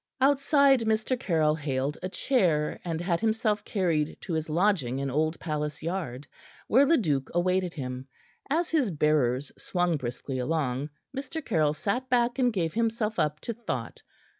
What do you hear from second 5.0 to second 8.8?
Old Palace Yard, where Leduc awaited him. As